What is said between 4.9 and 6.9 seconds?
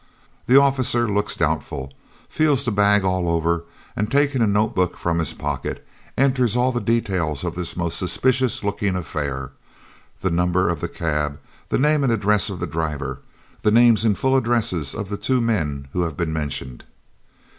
from his pocket, enters all the